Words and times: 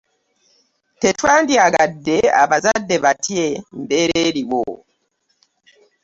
Tetwandyagadde 1.01 2.17
abazadde 2.41 2.95
batye 3.03 3.47
mbeera 3.79 4.15
eriwo. 4.27 4.63